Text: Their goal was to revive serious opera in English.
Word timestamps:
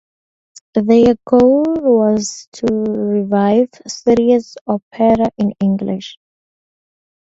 Their 0.73 1.13
goal 1.29 1.63
was 1.65 2.47
to 2.53 2.65
revive 2.73 3.69
serious 3.85 4.55
opera 4.65 5.29
in 5.37 5.53
English. 5.59 6.17